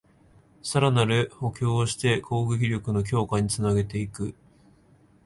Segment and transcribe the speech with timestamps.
[0.63, 4.33] さらなる補強をして攻撃力の強化につなげていく